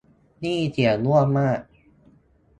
[0.43, 1.59] นี่เขียนมั่วมาก